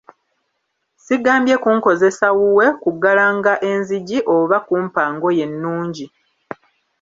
Sigambye 1.03 1.55
kunkozesa 1.63 2.27
wuwe 2.37 2.67
kuggalanga 2.81 3.53
enzigi 3.69 4.19
oba 4.35 4.57
kumpa 4.67 5.03
ngoye 5.13 5.45
nnungi. 5.51 6.05